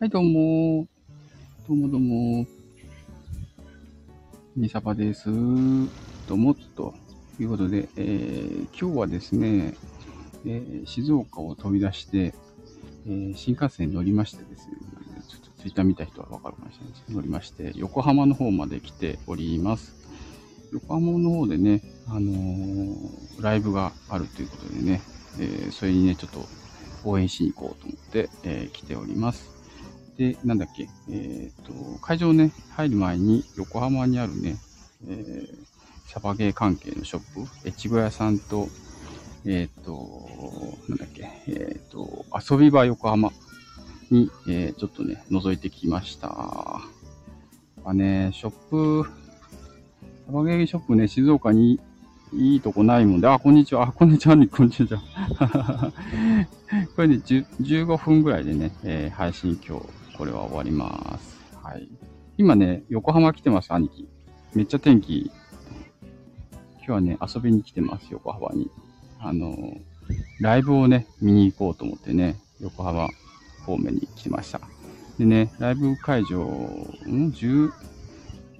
[0.00, 0.86] はい、どうも。
[1.66, 2.46] どうもどうも。
[4.54, 5.24] みさばです。
[5.26, 6.94] どうも、と
[7.40, 9.76] いうことで、えー今日はですね、
[10.46, 12.32] えー静岡を飛び出して、
[13.08, 14.74] えー新幹線に乗りましてですね、
[15.28, 19.96] ちょっとツイッター見た人はわかるかもしれないですけど、乗りまして、横浜の方まで来ております。
[20.70, 22.94] 横浜の方でね、あの
[23.40, 25.02] ライブがあるということでね、
[25.40, 26.48] えそれにね、ちょっと
[27.02, 29.57] 応援しに行こうと思って、え来ております。
[30.18, 34.56] で、なんだっけ、えっ、と、会場ね、入る前に横浜にあるね、
[35.08, 35.68] えー
[36.08, 38.68] サバゲー関係のショップ、越後屋さんと、
[39.44, 40.18] えっ、と、
[40.88, 43.30] なんだっけ、えっ、と、遊び場横浜
[44.10, 46.80] に、えーちょっとね、覗いてきました。
[47.84, 49.10] あね、ショップ、
[50.26, 51.78] サバゲーショップね、静岡に
[52.32, 55.92] いいとこないもんで、あ、こんにちは、あ、こんにちは、こんにちは。
[56.96, 61.38] これね、10 15分ぐらいでね、えー配信今日、これは終わります。
[61.62, 61.88] はい。
[62.36, 64.08] 今ね、横浜来てます、兄貴。
[64.54, 65.30] めっちゃ天気、
[66.76, 68.70] 今日はね、遊びに来てます、横浜に。
[69.20, 69.98] あのー
[70.40, 73.08] ライブをね、見に行こうと思ってね、横浜
[73.66, 74.60] 方面に来ました。
[75.18, 77.70] でね、ライブ会場、ん ?10、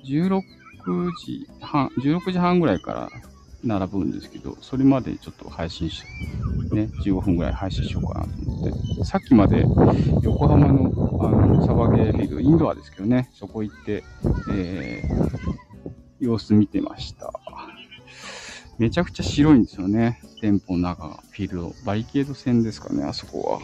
[0.05, 0.43] 16
[1.25, 3.09] 時半、16時半ぐらいから
[3.63, 6.09] 並ぶんですけど、それまでちょっと配信し、
[6.71, 8.77] ね、15分ぐらい配信しようかなと思って。
[9.03, 9.71] さっきまで
[10.21, 14.07] 横浜のあのサバゲービルド、インドアですけどね、そこ行って、
[14.47, 15.29] えー
[16.21, 17.33] 様子見てました。
[18.79, 20.21] めちゃくちゃ白いんですよね。
[20.41, 21.77] 店舗の中、フィールド。
[21.83, 23.61] バリケード線ですかね、あそこは。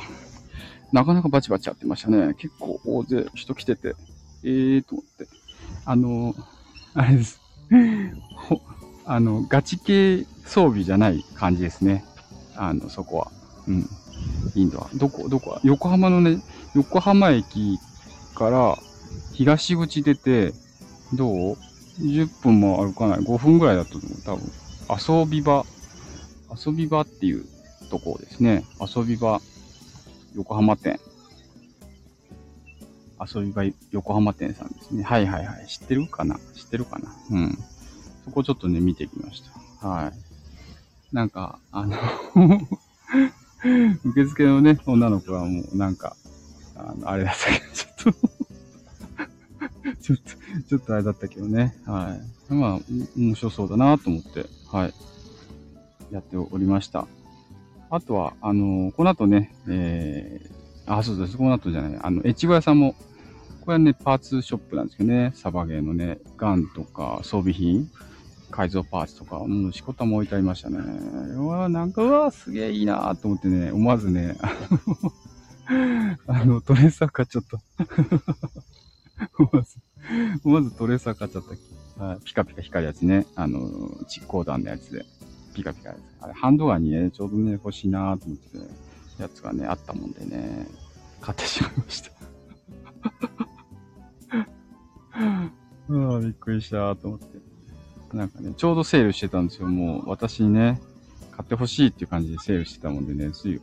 [0.93, 2.35] なかなかバチバチやってましたね。
[2.35, 3.97] 結構大勢人来てて、
[4.43, 5.29] えーと思って。
[5.85, 6.35] あの、
[6.95, 7.43] あれです。
[9.07, 12.05] あの、ガチ系装備じゃない感じですね。
[12.57, 13.33] あの、そこは。
[13.67, 13.91] うん。
[14.55, 14.89] インドは。
[14.95, 16.41] どこ、どこ横浜のね、
[16.75, 17.79] 横浜駅
[18.35, 18.79] から
[19.33, 20.55] 東口出て、
[21.13, 21.57] どう
[22.01, 23.19] ?10 分も歩かない。
[23.19, 24.23] 5分ぐらいだと思う。
[24.23, 25.25] 多分。
[25.25, 25.67] 遊び場。
[26.67, 27.47] 遊び場っていう
[27.91, 28.65] とこですね。
[28.81, 29.41] 遊び場。
[30.35, 30.99] 横浜店。
[33.21, 35.03] 遊び場横浜店さんですね。
[35.05, 35.67] はいはいはい。
[35.67, 36.39] 知ってるかな？
[36.55, 37.15] 知ってるかな？
[37.31, 37.59] うん。
[38.25, 39.43] そこちょっとね、見てきまし
[39.81, 39.89] た。
[39.89, 41.15] はい。
[41.15, 41.97] なんか、あの、
[44.05, 46.17] 受付のね、女の子はもうなんか、
[46.77, 48.45] あの、あれだったけど、ちょっと
[50.05, 50.25] ちょっと、
[50.69, 51.75] ちょっとあれだったけどね。
[51.87, 52.19] は
[52.51, 52.53] い。
[52.53, 52.79] まあ、
[53.17, 54.95] 面白そうだなと思って、はい。
[56.11, 57.07] やっておりました。
[57.91, 61.37] あとは、あのこの後ね、えー、あ、そうです。
[61.37, 61.99] この後じゃない。
[62.03, 62.95] あの、越後屋さんも、
[63.63, 67.91] これはね、パーツショップなんですけどね、サバゲーのね、ガンとか装備品、
[68.55, 70.79] 改造パーツとか、もうしこたも置いてありましたね。
[70.79, 74.37] うわなんか、うわすげえいいなと思ってね、思わずね、
[76.29, 77.61] あの、トレーサー買っちゃった。
[79.41, 79.77] 思わず、
[80.45, 81.43] 思わずトレーサー買っちゃっ
[81.99, 82.05] た。
[82.05, 83.27] はい、ピカピカ光るやつね。
[83.35, 83.59] あの、
[84.07, 85.05] 実光弾のやつで。
[85.53, 85.99] ピカピカやつ。
[86.21, 88.67] あれ、ハンドガンにね、ちょうどね、欲しいなと思って、ね、
[89.19, 90.69] やつがね、あったもんでね、
[91.21, 92.13] 買ってしまいました。
[95.89, 97.44] うん、びっくりしたと思って。
[98.15, 99.67] なんかね、ちょうどセールしてたんですよ。
[99.67, 100.81] もう、私にね、
[101.33, 103.61] 買ってほしいっていう感じでセールしてたもんでね、つい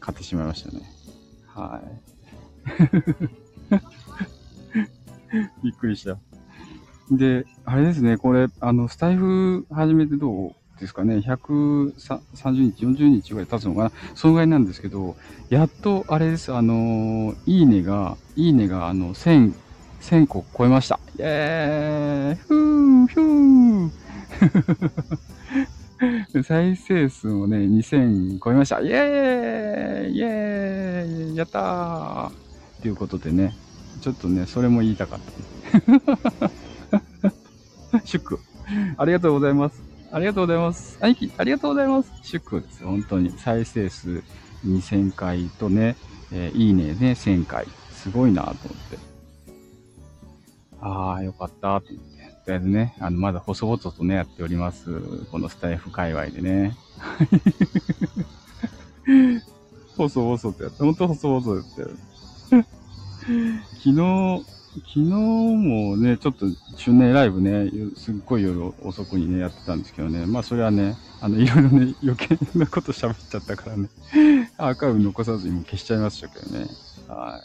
[0.00, 0.80] 買ってしまいましたね。
[1.46, 2.00] はい。
[5.62, 6.18] びっくりした。
[7.10, 15.16] で、あれですね、これ、あの、スタイフ始めてどうですかね、130日、40日ぐらい経つのかな、そのぐらいなんですけど、
[15.50, 19.52] やっと、あれです、あの、いいねが、いいねが、あの、1000、
[20.00, 20.98] 1000個超えました。
[21.18, 23.90] イェーイふーふー
[26.42, 28.80] 再生数もね、2000超えました。
[28.80, 32.30] イェーイイェーイやったー
[32.82, 33.54] ということでね、
[34.00, 35.18] ちょっとね、それも言いたかっ
[37.90, 38.00] た。
[38.06, 38.38] シュック。
[38.96, 39.82] ありがとうございます。
[40.12, 40.96] ありがとうございます。
[41.00, 42.10] 兄貴、ありがとうございます。
[42.22, 43.30] シュックです、本当に。
[43.36, 44.22] 再生数
[44.64, 45.96] 2000回とね、
[46.32, 47.66] えーいいねね、1000回。
[47.92, 48.56] すごいなと思っ
[48.90, 49.09] て。
[50.80, 52.10] ああ、よかったと思って。
[52.44, 55.00] とりあえずね、あの、まだ細々とね、やっております。
[55.30, 56.76] このスタイフ界隈でね。
[59.96, 61.70] 細々とやって、ほんと細々とやって。
[63.82, 66.46] 昨日、昨日もね、ちょっと
[66.76, 70.26] 周年ライブね、すっごい夜遅くにね、やってたんですけどね。
[70.26, 73.88] まあそれはね、あの、いろいろね、余計なこと喋っちゃったからね、
[74.56, 76.66] アーカイブ残さずにも消しちゃいましたけどね。
[77.08, 77.42] は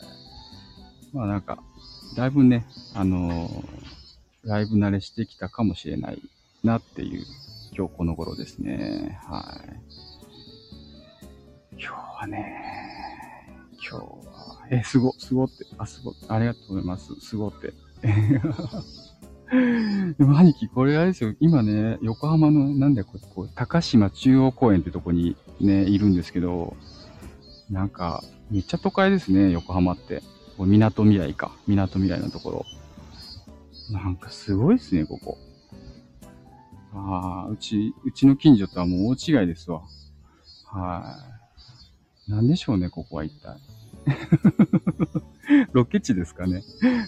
[1.13, 1.15] い。
[1.15, 1.57] まあなんか、
[2.15, 3.95] だいぶね、あのー
[4.45, 6.21] ライブ慣れしてきたかもしれない
[6.63, 7.25] なっていう、
[7.75, 9.19] 今日この頃ですね。
[9.27, 9.59] は
[11.73, 11.77] い。
[11.77, 11.87] 今日
[12.21, 12.55] はね、
[13.73, 15.65] 今日はえ、すご、すごって。
[15.79, 16.13] あ、すご。
[16.33, 17.15] ありがとうございます。
[17.19, 17.73] すごって。
[20.17, 21.33] でも兄貴、これあれですよ。
[21.39, 26.77] 今ね、横浜の、なんだよ、ここ、高島中央公園ってとこにね、いるんですけど、
[27.71, 30.21] なんか、めっちゃ都会ですね、横浜って。
[30.57, 31.51] 港未来か。
[31.67, 32.65] 港未来のところ。
[33.91, 35.37] なんかすごいですね、ここ。
[36.93, 39.81] ああ、うち、うちの近所とはもう大違いですわ。
[40.65, 41.19] は
[42.27, 42.31] い。
[42.31, 43.59] なんでしょうね、ここは一体。
[45.73, 46.63] ロケ地ですかね。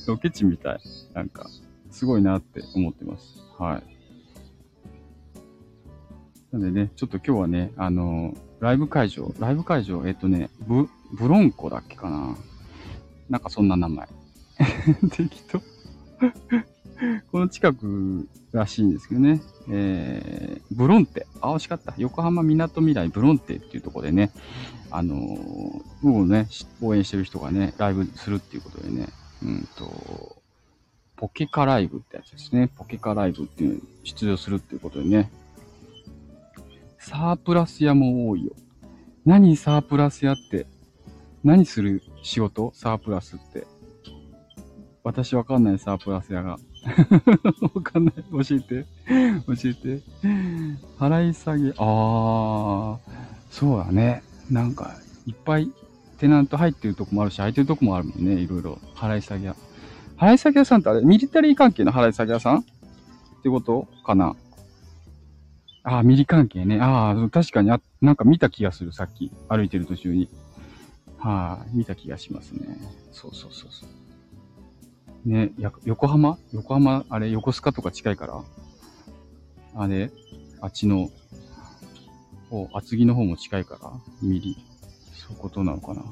[0.07, 0.79] ロケ地みたい。
[1.13, 1.49] なんか、
[1.89, 3.39] すごいなって思ってます。
[3.57, 3.97] はい。
[6.51, 12.35] なんでね、ちょっと今日はね、あのライブ会場、ライブ会場、えっとね、ブ、ブロンコだっけかな。
[13.29, 14.07] なんかそんな名前。
[15.11, 15.61] 適当
[17.31, 19.41] この近くらしいんですけどね。
[19.69, 21.27] えー、ブロンテ。
[21.41, 21.93] あ、惜しかった。
[21.97, 24.31] 横浜みなとみらいブロンテっていうとこでね、
[24.89, 26.47] あのー、僕をね、
[26.81, 29.09] 応援してる人がね、ライブするっていうことでね、
[29.43, 30.41] うんと、
[31.17, 32.69] ポケカライブってやつですね。
[32.75, 35.31] ポケカライブっていう出場するっていうことでね。
[36.99, 38.51] サープラス屋も多いよ。
[39.25, 40.65] 何サープラス屋って。
[41.43, 42.71] 何する仕事？
[42.75, 43.65] サープラスって。
[45.03, 46.57] 私わかんない、サープラス屋が。
[47.73, 48.13] わかんない。
[48.13, 48.85] 教えて。
[49.07, 50.01] 教えて。
[50.99, 51.69] 払い下げ。
[51.69, 52.97] あー、
[53.49, 54.23] そうだね。
[54.51, 54.95] なんか、
[55.25, 55.71] いっぱい
[56.17, 58.33] テナント入ってるとこもあるし、空いてるとこもあるもんね。
[58.33, 58.77] いろいろ。
[58.93, 59.55] 払い下げ屋。
[60.17, 62.59] 払い下げ屋さんってあれ、ミリタリー関係の払い下げ屋さん？
[62.59, 62.63] っ
[63.43, 64.35] てことかな？
[65.83, 66.81] ああ、ミリ関係ね。
[66.81, 69.31] ああ、確かにあ、なんか見た気がする、さっき。
[69.47, 70.27] 歩いてる途中に。
[71.17, 72.77] はい、見た気がしますね。
[73.11, 73.85] そうそうそうそ
[75.25, 75.29] う。
[75.29, 76.37] ね、や横浜？
[76.53, 78.43] 横浜、あれ、横須賀とか近いから？
[79.75, 80.11] あれ、
[80.61, 81.09] あっちの、
[82.49, 83.91] お、厚木の方も近いから、
[84.21, 84.57] ミリ。
[85.11, 86.03] そういうことなのかな？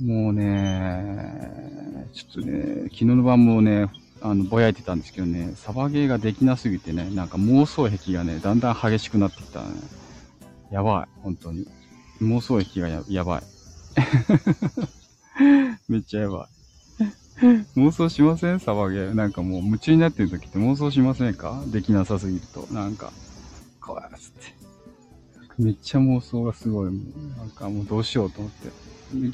[0.00, 3.88] もうね、ちょっとね、昨日の晩もね、
[4.20, 9.68] あの、ぼやいてたんですけどね、サバゲーができなすぎてね、なんか妄想癖がね、だんだん激しくなってきたね。
[10.70, 11.68] やばい、本当に。
[12.20, 13.42] 妄想癖がややばい。
[15.88, 16.48] めっちゃやば
[17.40, 17.44] い。
[17.76, 18.60] 妄想しません？
[18.60, 19.14] サバゲー。
[19.14, 21.62] なんかもう夢中になってる時って妄想しませんか？
[21.66, 22.66] できなさすぎると。
[22.72, 23.12] なんか、
[23.80, 24.18] こうやって。
[25.58, 26.92] めっちゃ妄想がすごい。
[27.38, 28.70] なんかもうどうしようと思って。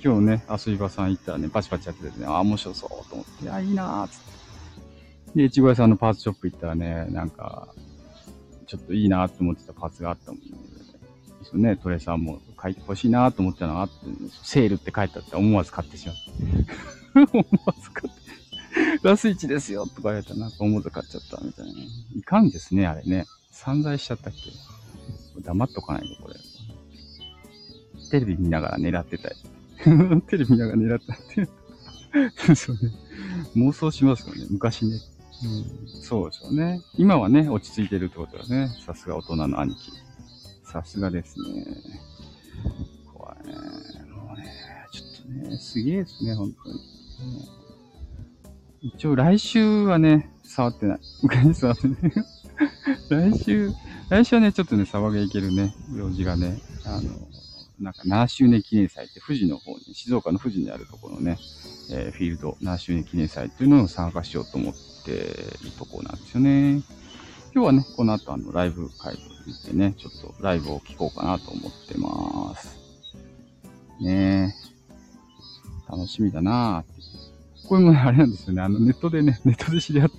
[0.04, 5.38] 今日ね、遊び場さん行ったらね、パチパチやっててね、ああ、面白そうと思って、ああ、いいなーっつって。
[5.38, 7.68] で、いちご屋さんのパーツショップ行ったらね、なんか、
[8.66, 10.46] ちょっといいなーって思ってたパーツがあったもんね。
[11.40, 13.94] ですね、トレさんも書いてほしいなと思ったのがあって、
[14.42, 16.22] セールって書いてあって思わず買ってしまって。
[17.32, 18.20] 思わず買って、
[19.02, 21.72] ラス1ですよとか言われたらなんか思わず買っちゃったみたいな。
[21.74, 21.86] ね
[22.16, 23.26] いかんですね、あれね。
[23.50, 24.32] 散財しちゃったっ
[25.36, 25.42] け？
[25.42, 26.36] 黙っとかないと、これ。
[28.10, 29.36] テレビ見ながら狙ってたり。
[30.28, 31.48] テレビ見ながら狙ったって。
[32.54, 32.92] そうね。
[33.56, 34.46] 妄想しますよね。
[34.50, 35.00] 昔ね。
[35.44, 36.82] うん、そうですよね。
[36.96, 38.68] 今はね、落ち着いてるってことだね。
[38.86, 39.92] さすが大人の兄貴。
[40.64, 41.66] さすがですね。
[43.12, 43.54] 怖いね。
[44.10, 44.52] もうね、
[44.92, 46.80] ちょっとね、すげえですね、本当に。
[48.82, 51.00] 一応来週はね、触ってない。
[51.22, 51.98] 昔触ってない。
[53.08, 53.70] 来週、
[54.08, 57.10] 来週はね、ちょっとね、騒げいけるね、用事がね、あの、
[57.80, 61.38] なんか7周年記念祭って富士の方に、静岡の富士にあるところのね、
[61.90, 65.14] えー、フィールド7周年記念祭っていうのを参加しようと思ってい
[65.64, 66.82] るところなんですよね。
[67.54, 72.78] 今日はね、この後あの、ライブ会場に行ってね、ちょっとライブを聴こうかなと思ってます。
[74.00, 74.54] ね
[75.88, 75.90] え。
[75.90, 77.02] 楽しみだなぁって。
[77.68, 78.62] これもね、あれなんですよね。
[78.62, 80.16] あの、ネットでね、 ネットで知り合って、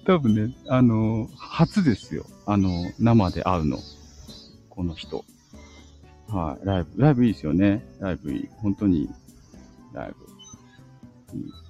[0.06, 2.24] 多分ね、あの、初ですよ。
[2.46, 3.78] あの、生で会うの。
[4.70, 5.22] この人。
[6.28, 7.86] はい、ライブ、ライブいいですよね。
[8.00, 8.48] ライブいい。
[8.62, 9.10] 本当に、
[9.92, 10.14] ライ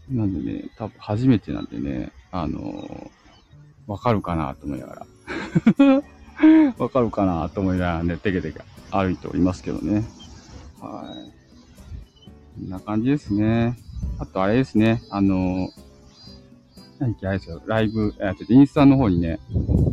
[0.09, 0.17] ブ。
[0.17, 3.11] なんでね、多分初めてなんでね、あの
[3.87, 5.07] わかるかなと思いながら。
[6.79, 10.05] わかるかなと思いながらね、てけてけ歩いておりますけどね。
[10.81, 12.61] はい。
[12.61, 13.77] こんな感じですね。
[14.19, 15.71] あとあれですね、あの
[16.99, 19.39] 何あれですよ、ライブ、えっと、インスタの方にね、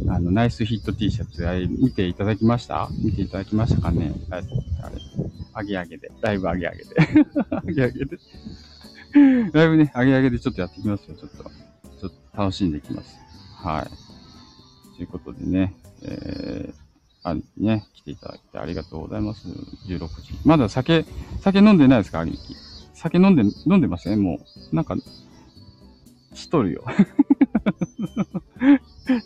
[0.07, 2.87] あの、ナイスヒット T シャツ、あれ、見ていただきました？
[3.03, 4.13] 見ていただきましたかね？
[4.29, 4.43] あれ
[4.81, 4.95] あれ、
[5.53, 6.89] あげあげで、ライブあげあげで。
[7.51, 8.17] あげあげで。
[9.51, 11.43] ライブね、あげあげでちょっとやっていきますよ、ちょっと。
[11.43, 13.17] ちょっと楽しんでいきます。
[13.63, 13.87] はい。
[14.97, 16.75] ということでね、えー、
[17.23, 19.47] あね、来ていただいてありがとうございます。
[19.87, 20.09] 16時。
[20.43, 21.05] まだ酒、
[21.39, 22.19] 酒飲んでないですか？
[22.19, 22.55] 兄貴。
[22.93, 24.39] 酒飲んで、飲んでません、も
[24.71, 24.75] う。
[24.75, 24.95] なんか、
[26.33, 26.83] しとるよ。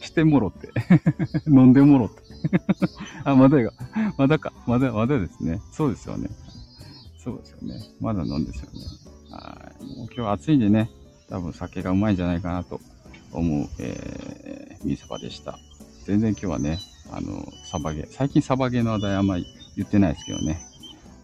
[0.01, 0.72] してもろって。
[1.50, 2.22] 飲んでもろって。
[3.25, 3.74] あ、まだが。
[4.17, 4.53] まだか。
[4.67, 5.62] まだ、まだですね。
[5.72, 6.29] そうですよね。
[7.17, 7.75] そうですよね。
[8.00, 8.79] まだ飲んですよね。
[9.32, 9.84] はい。
[9.98, 10.89] もう今日暑いんでね、
[11.29, 12.79] 多分酒がうまいんじゃないかなと
[13.31, 15.60] 思う、えー、ミーサバでした。
[16.05, 16.79] 全然今日はね、
[17.12, 18.07] あの、サバゲ。
[18.10, 20.60] 最近サバゲの話題あんまり言ってないですけどね。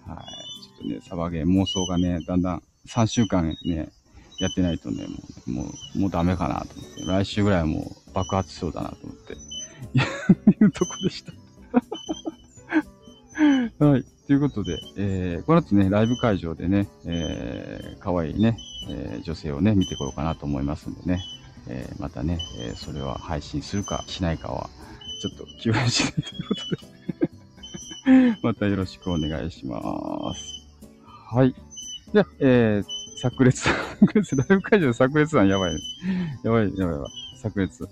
[0.06, 0.18] はい。
[0.64, 3.92] ちょっとね、サバゲ妄想がね、だんだん3週間ね、
[4.40, 5.18] やってないとね、も
[5.48, 7.06] う、もう、もうダメかなと思って。
[7.06, 9.34] 来週ぐらいはもう爆発しそうだなと思って。
[10.64, 11.34] いうとこでした。
[13.86, 14.06] はい。
[14.26, 18.58] ということで、えー、この後ね、ライブ会場でね、えー、可愛いね、
[18.90, 21.22] えー、女性をね、見てこようかなと思いますんでね、
[21.68, 24.70] えー、またね、えー、それは配信するかしないかは、
[25.22, 29.80] ちょっと気分しないということで またよろしくお願いしま
[30.36, 30.64] す。
[31.34, 31.56] はい。
[32.14, 33.72] じゃあ、えー、炸裂、 炸
[34.14, 35.74] 裂、ライブ会場で炸裂なんやばい。
[36.44, 37.12] やばい、やばい、やばい。
[37.42, 37.90] 炸裂。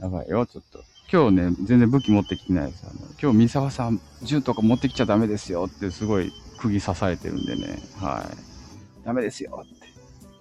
[0.00, 0.84] やばいよ、ちょっと。
[1.10, 2.84] 今日ね、全然武器持ってきてないです。
[2.84, 7.78] あの今日、三沢さん、銃とか持ってきちゃダメですよってすごい釘刺されてるんでね。
[7.98, 8.30] は
[9.02, 9.04] い。
[9.04, 9.64] ダメですよ。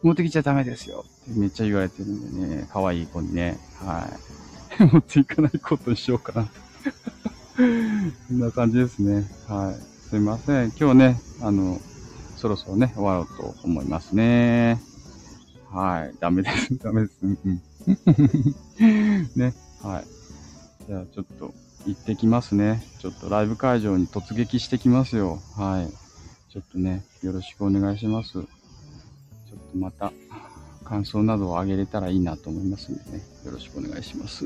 [0.08, 2.70] 持ってきちゃダメですよってめっちゃ言われてるんでね。
[2.72, 3.60] 可愛い子にね。
[3.84, 4.08] は
[4.80, 4.84] い。
[4.94, 6.48] 持っていかないことにしようかな。
[7.58, 9.30] こんな感じですね。
[9.50, 10.10] はい。
[10.10, 10.72] すいません。
[10.80, 11.82] 今日ね、あの、
[12.38, 14.82] そろそろね、終わろうと思いますね。
[15.72, 16.16] はい。
[16.22, 16.78] ダメです。
[16.80, 17.14] ダメです。
[17.22, 17.62] うん。
[19.36, 19.54] ね。
[19.82, 20.88] はい。
[20.88, 21.54] じゃあちょっと
[21.86, 22.82] 行ってきますね。
[23.00, 25.42] ちょっとライブ会場に突撃してきますよ。
[25.58, 25.92] はい。
[26.54, 28.57] ちょっとね、よろしくお願いします。
[29.78, 30.12] また
[30.84, 33.24] 感想などをあげれたらいいなと思いますんでね。
[33.46, 34.46] よろしくお願いします。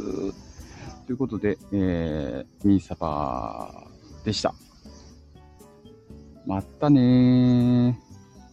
[1.05, 3.87] ということで、えー、ミーサバ
[4.23, 4.53] でした。
[6.45, 7.97] またね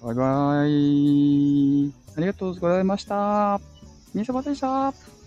[0.02, 0.04] ー。
[0.04, 1.94] バイバイ。
[2.16, 3.60] ありがとうございました。
[4.14, 5.17] ミーサバでした。